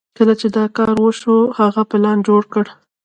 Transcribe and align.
کله 0.17 0.33
چې 0.39 0.47
دا 0.57 0.65
کار 0.77 0.89
وشو 1.03 1.35
هغه 1.59 1.81
پلان 1.91 2.17
جوړ 2.27 2.41
کړ. 2.53 2.65